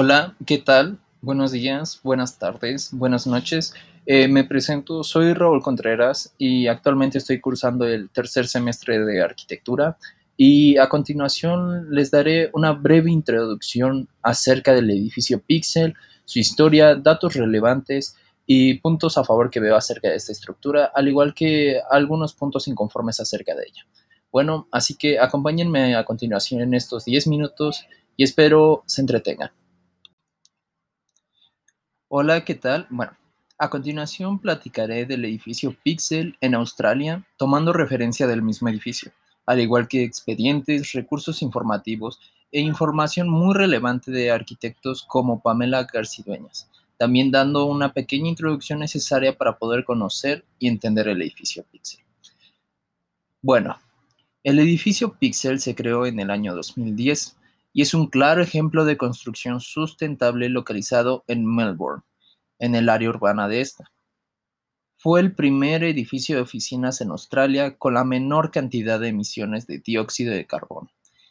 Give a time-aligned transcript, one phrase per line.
[0.00, 1.00] Hola, ¿qué tal?
[1.22, 3.74] Buenos días, buenas tardes, buenas noches.
[4.06, 9.98] Eh, me presento, soy Raúl Contreras y actualmente estoy cursando el tercer semestre de arquitectura
[10.36, 17.34] y a continuación les daré una breve introducción acerca del edificio Pixel, su historia, datos
[17.34, 18.14] relevantes
[18.46, 22.68] y puntos a favor que veo acerca de esta estructura, al igual que algunos puntos
[22.68, 23.84] inconformes acerca de ella.
[24.30, 27.84] Bueno, así que acompáñenme a continuación en estos 10 minutos
[28.16, 29.50] y espero se entretengan.
[32.10, 32.86] Hola, ¿qué tal?
[32.88, 33.12] Bueno,
[33.58, 39.12] a continuación platicaré del edificio Pixel en Australia, tomando referencia del mismo edificio,
[39.44, 42.18] al igual que expedientes, recursos informativos
[42.50, 49.36] e información muy relevante de arquitectos como Pamela Garcidueñas, también dando una pequeña introducción necesaria
[49.36, 52.00] para poder conocer y entender el edificio Pixel.
[53.42, 53.76] Bueno,
[54.42, 57.36] el edificio Pixel se creó en el año 2010
[57.78, 62.02] y es un claro ejemplo de construcción sustentable localizado en Melbourne,
[62.58, 63.92] en el área urbana de esta.
[64.96, 69.78] Fue el primer edificio de oficinas en Australia con la menor cantidad de emisiones de
[69.78, 70.90] dióxido de carbono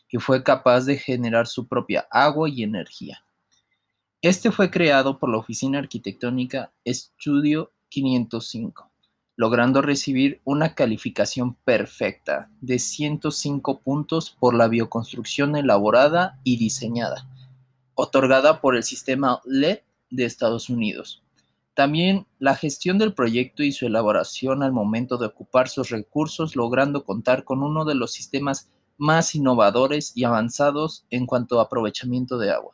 [0.09, 3.25] y fue capaz de generar su propia agua y energía.
[4.21, 8.86] Este fue creado por la oficina arquitectónica Studio 505
[9.37, 17.27] logrando recibir una calificación perfecta de 105 puntos por la bioconstrucción elaborada y diseñada,
[17.93, 21.21] otorgada por el sistema LED de Estados Unidos.
[21.75, 27.05] También la gestión del proyecto y su elaboración al momento de ocupar sus recursos, logrando
[27.05, 32.49] contar con uno de los sistemas más innovadores y avanzados en cuanto a aprovechamiento de
[32.49, 32.73] agua.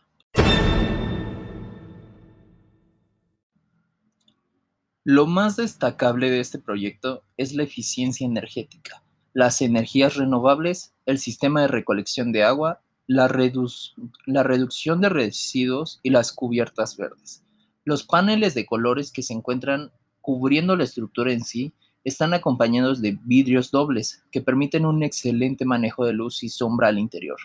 [5.06, 11.60] Lo más destacable de este proyecto es la eficiencia energética, las energías renovables, el sistema
[11.62, 17.44] de recolección de agua, la, reducción de residuos y las cubiertas verdes.
[17.84, 19.92] Los paneles de colores que se encuentran
[20.22, 21.74] cubriendo la estructura en sí
[22.06, 26.98] están acompañados de vidrios dobles que permiten un excelente manejo de luz y sombra al
[26.98, 27.40] interior.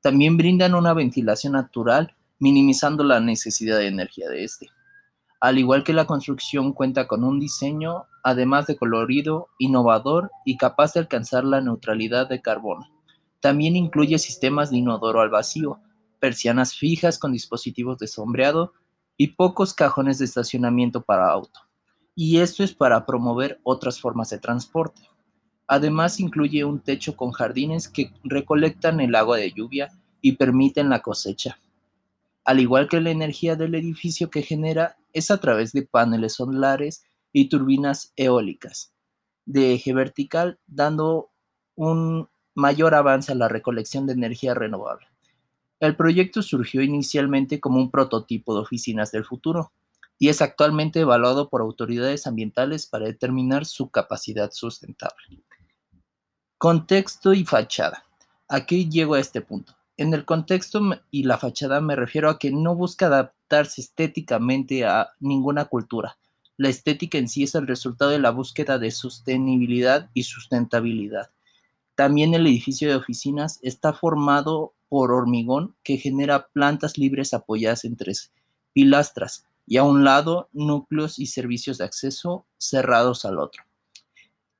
[0.00, 4.70] También brindan una ventilación natural, minimizando la necesidad de energía de este.
[5.40, 10.94] Al igual que la construcción cuenta con un diseño, además de colorido, innovador y capaz
[10.94, 12.88] de alcanzar la neutralidad de carbono.
[13.40, 15.80] También incluye sistemas de inodoro al vacío,
[16.20, 18.72] persianas fijas con dispositivos de sombreado
[19.16, 21.60] y pocos cajones de estacionamiento para auto.
[22.14, 25.02] Y esto es para promover otras formas de transporte.
[25.66, 29.88] Además incluye un techo con jardines que recolectan el agua de lluvia
[30.22, 31.58] y permiten la cosecha.
[32.46, 37.02] Al igual que la energía del edificio que genera es a través de paneles solares
[37.32, 38.92] y turbinas eólicas
[39.46, 41.30] de eje vertical, dando
[41.74, 45.08] un mayor avance a la recolección de energía renovable.
[45.80, 49.72] El proyecto surgió inicialmente como un prototipo de oficinas del futuro
[50.16, 55.42] y es actualmente evaluado por autoridades ambientales para determinar su capacidad sustentable.
[56.58, 58.04] Contexto y fachada.
[58.48, 59.74] Aquí llego a este punto.
[59.98, 60.80] En el contexto
[61.10, 66.18] y la fachada me refiero a que no busca adaptarse estéticamente a ninguna cultura.
[66.58, 71.30] La estética en sí es el resultado de la búsqueda de sostenibilidad y sustentabilidad.
[71.94, 77.96] También el edificio de oficinas está formado por hormigón que genera plantas libres apoyadas en
[77.96, 78.32] tres
[78.74, 83.65] pilastras y a un lado núcleos y servicios de acceso cerrados al otro.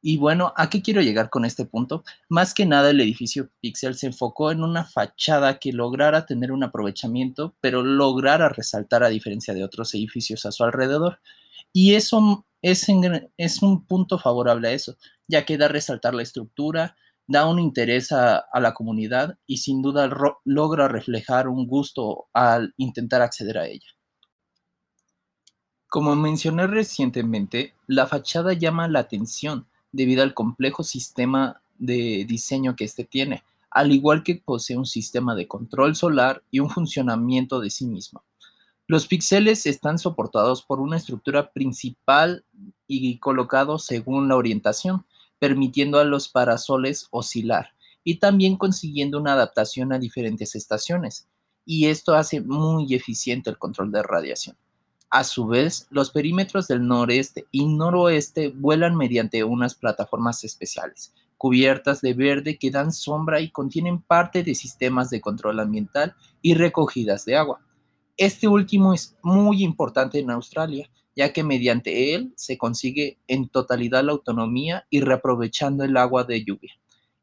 [0.09, 2.05] Y bueno, ¿a qué quiero llegar con este punto?
[2.29, 6.63] Más que nada el edificio Pixel se enfocó en una fachada que lograra tener un
[6.63, 11.19] aprovechamiento, pero lograra resaltar a diferencia de otros edificios a su alrededor.
[11.73, 14.97] Y eso es, un punto favorable a eso,
[15.27, 16.95] ya que da resaltar la estructura,
[17.27, 20.09] da un interés a la comunidad y sin duda
[20.45, 23.89] logra reflejar un gusto al intentar acceder a ella.
[25.89, 32.85] Como mencioné recientemente, la fachada llama la atención debido al complejo sistema de diseño que
[32.85, 37.71] éste tiene, al igual que posee un sistema de control solar y un funcionamiento de
[37.71, 38.23] sí mismo.
[38.89, 42.45] Los píxeles están soportados por una estructura principal
[42.87, 45.05] y colocados según la orientación,
[45.39, 47.75] permitiendo a los parasoles oscilar
[48.05, 51.27] y también consiguiendo una adaptación a diferentes estaciones.
[51.65, 54.57] Y esto hace muy eficiente el control de radiación.
[55.11, 62.01] A su vez, los perímetros del noreste y noroeste vuelan mediante unas plataformas especiales, cubiertas
[62.01, 67.25] de verde que dan sombra y contienen parte de sistemas de control ambiental y recogidas
[67.25, 67.61] de agua.
[68.17, 74.03] Este último es muy importante en Australia, ya que mediante él se consigue en totalidad
[74.03, 76.73] la autonomía y reaprovechando el agua de lluvia.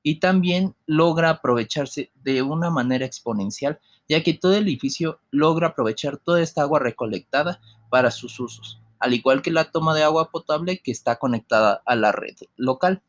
[0.02, 6.18] Y también logra aprovecharse de una manera exponencial ya que todo el edificio logra aprovechar
[6.18, 7.60] toda esta agua recolectada
[7.90, 11.96] para sus usos, al igual que la toma de agua potable que está conectada a
[11.96, 13.02] la red local.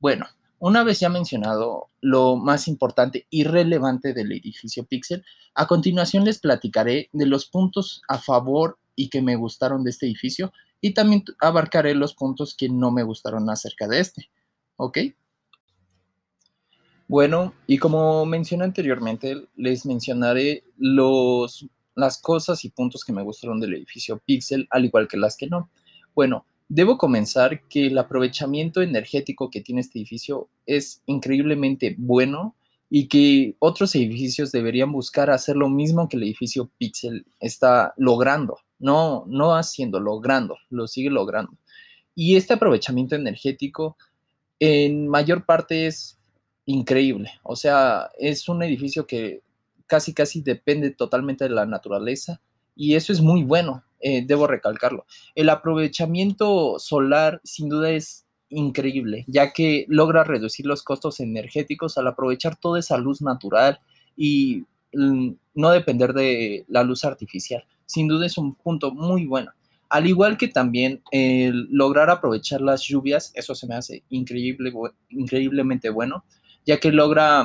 [0.00, 0.26] Bueno,
[0.58, 6.40] una vez ya mencionado lo más importante y relevante del edificio Pixel, a continuación les
[6.40, 11.24] platicaré de los puntos a favor y que me gustaron de este edificio y también
[11.40, 14.30] abarcaré los puntos que no me gustaron acerca de este.
[14.76, 14.98] ¿Ok?
[17.08, 23.74] Bueno, y como mencioné anteriormente, les mencionaré las cosas y puntos que me gustaron del
[23.74, 25.70] edificio Pixel, al igual que las que no.
[26.14, 32.54] Bueno, Debo comenzar que el aprovechamiento energético que tiene este edificio es increíblemente bueno
[32.90, 38.58] y que otros edificios deberían buscar hacer lo mismo que el edificio Pixel está logrando,
[38.78, 41.52] no, no haciendo, logrando, lo sigue logrando.
[42.14, 43.96] Y este aprovechamiento energético
[44.60, 46.17] en mayor parte es
[46.68, 49.40] increíble, o sea, es un edificio que
[49.86, 52.42] casi casi depende totalmente de la naturaleza
[52.76, 55.06] y eso es muy bueno, eh, debo recalcarlo.
[55.34, 62.06] El aprovechamiento solar sin duda es increíble, ya que logra reducir los costos energéticos al
[62.06, 63.80] aprovechar toda esa luz natural
[64.14, 67.64] y mm, no depender de la luz artificial.
[67.86, 69.52] Sin duda es un punto muy bueno.
[69.88, 74.70] Al igual que también el lograr aprovechar las lluvias, eso se me hace increíble,
[75.08, 76.24] increíblemente bueno,
[76.68, 77.44] ya que logra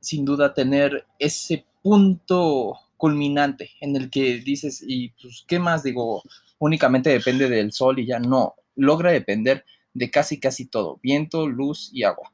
[0.00, 6.24] sin duda tener ese punto culminante en el que dices, y pues, ¿qué más digo?
[6.58, 11.90] Únicamente depende del sol y ya no, logra depender de casi, casi todo, viento, luz
[11.92, 12.32] y agua.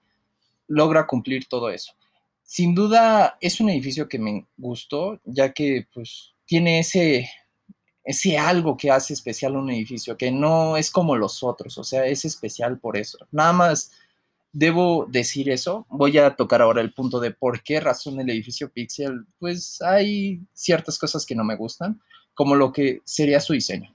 [0.66, 1.92] Logra cumplir todo eso.
[2.42, 7.28] Sin duda es un edificio que me gustó, ya que pues tiene ese,
[8.02, 12.06] ese algo que hace especial un edificio, que no es como los otros, o sea,
[12.06, 13.18] es especial por eso.
[13.30, 13.92] Nada más
[14.52, 15.86] Debo decir eso.
[15.88, 19.26] Voy a tocar ahora el punto de por qué razón el edificio Pixel.
[19.38, 22.00] Pues hay ciertas cosas que no me gustan,
[22.34, 23.94] como lo que sería su diseño.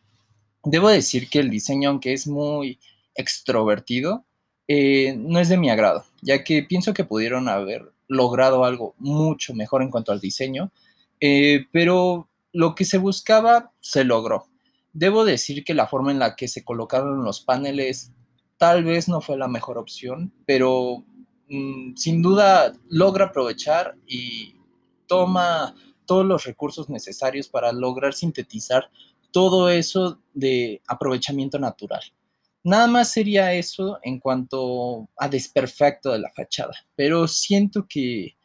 [0.63, 2.79] Debo decir que el diseño, aunque es muy
[3.13, 4.25] extrovertido,
[4.67, 9.53] eh, no es de mi agrado, ya que pienso que pudieron haber logrado algo mucho
[9.53, 10.71] mejor en cuanto al diseño,
[11.19, 14.47] eh, pero lo que se buscaba se logró.
[14.93, 18.11] Debo decir que la forma en la que se colocaron los paneles
[18.57, 21.03] tal vez no fue la mejor opción, pero
[21.49, 24.55] mm, sin duda logra aprovechar y
[25.07, 25.75] toma
[26.05, 28.89] todos los recursos necesarios para lograr sintetizar
[29.31, 32.01] todo eso de aprovechamiento natural.
[32.63, 38.37] Nada más sería eso en cuanto a desperfecto de la fachada, pero siento que,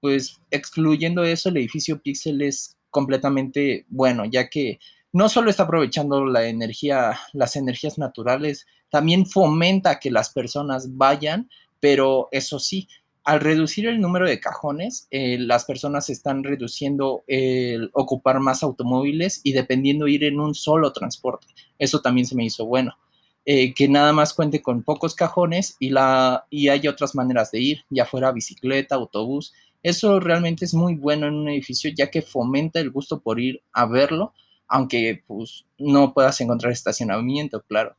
[0.00, 4.78] pues, excluyendo eso, el edificio Pixel es completamente bueno, ya que
[5.12, 11.50] no solo está aprovechando la energía, las energías naturales, también fomenta que las personas vayan,
[11.80, 12.88] pero eso sí,
[13.24, 19.42] al reducir el número de cajones, eh, las personas están reduciendo el ocupar más automóviles
[19.44, 21.46] y dependiendo ir en un solo transporte.
[21.78, 22.96] Eso también se me hizo bueno.
[23.44, 27.60] Eh, que nada más cuente con pocos cajones y, la, y hay otras maneras de
[27.60, 29.54] ir, ya fuera bicicleta, autobús.
[29.82, 33.62] Eso realmente es muy bueno en un edificio ya que fomenta el gusto por ir
[33.72, 34.34] a verlo,
[34.66, 37.96] aunque pues no puedas encontrar estacionamiento, claro.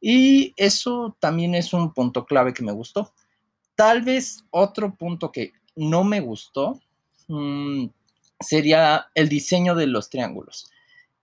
[0.00, 3.12] Y eso también es un punto clave que me gustó.
[3.74, 6.80] Tal vez otro punto que no me gustó
[7.28, 7.86] mm,
[8.40, 10.70] sería el diseño de los triángulos.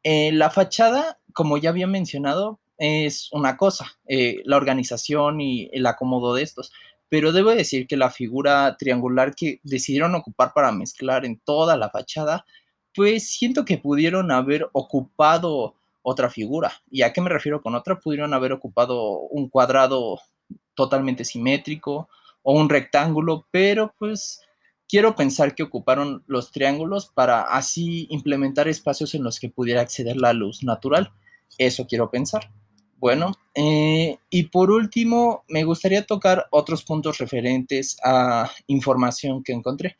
[0.03, 5.85] Eh, la fachada, como ya había mencionado, es una cosa, eh, la organización y el
[5.85, 6.71] acomodo de estos,
[7.09, 11.89] pero debo decir que la figura triangular que decidieron ocupar para mezclar en toda la
[11.89, 12.45] fachada,
[12.95, 16.71] pues siento que pudieron haber ocupado otra figura.
[16.91, 17.99] ¿Y a qué me refiero con otra?
[17.99, 20.19] Pudieron haber ocupado un cuadrado
[20.75, 22.09] totalmente simétrico
[22.43, 24.41] o un rectángulo, pero pues
[24.87, 30.17] quiero pensar que ocuparon los triángulos para así implementar espacios en los que pudiera acceder
[30.17, 31.11] la luz natural.
[31.57, 32.51] Eso quiero pensar.
[32.97, 39.97] Bueno, eh, y por último, me gustaría tocar otros puntos referentes a información que encontré.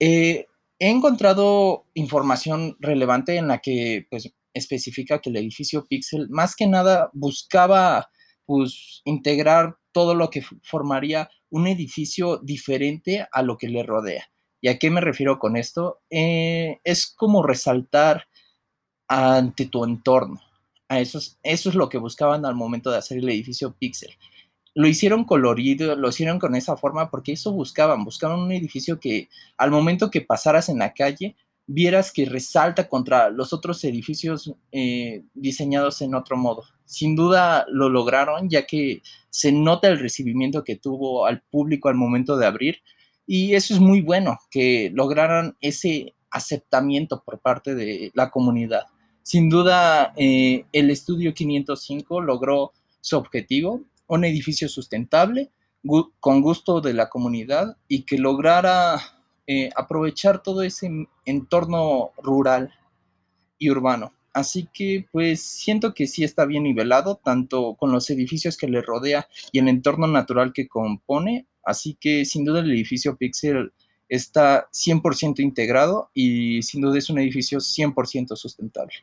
[0.00, 0.46] Eh,
[0.78, 6.66] he encontrado información relevante en la que pues, especifica que el edificio Pixel más que
[6.66, 8.08] nada buscaba
[8.46, 14.30] pues, integrar todo lo que formaría un edificio diferente a lo que le rodea.
[14.60, 16.00] ¿Y a qué me refiero con esto?
[16.10, 18.28] Eh, es como resaltar
[19.08, 20.40] ante tu entorno.
[20.88, 24.14] Eso, eso es lo que buscaban al momento de hacer el edificio Pixel.
[24.74, 28.04] Lo hicieron colorido, lo hicieron con esa forma porque eso buscaban.
[28.04, 33.30] Buscaban un edificio que al momento que pasaras en la calle vieras que resalta contra
[33.30, 36.62] los otros edificios eh, diseñados en otro modo.
[36.84, 41.94] Sin duda lo lograron, ya que se nota el recibimiento que tuvo al público al
[41.94, 42.76] momento de abrir.
[43.26, 48.82] Y eso es muy bueno, que lograran ese aceptamiento por parte de la comunidad.
[49.22, 55.50] Sin duda, eh, el estudio 505 logró su objetivo, un edificio sustentable,
[56.20, 58.98] con gusto de la comunidad y que lograra
[59.46, 60.90] eh, aprovechar todo ese
[61.24, 62.72] entorno rural
[63.58, 64.12] y urbano.
[64.32, 68.82] Así que pues siento que sí está bien nivelado, tanto con los edificios que le
[68.82, 71.46] rodea y el entorno natural que compone.
[71.64, 73.72] Así que sin duda el edificio Pixel
[74.08, 78.94] está 100% integrado y sin duda es un edificio 100% sustentable.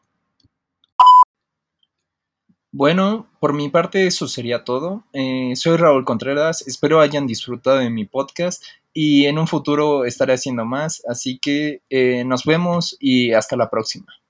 [2.74, 5.05] Bueno, por mi parte eso sería todo.
[5.13, 10.33] Eh, soy Raúl Contreras, espero hayan disfrutado de mi podcast y en un futuro estaré
[10.33, 14.20] haciendo más, así que eh, nos vemos y hasta la próxima.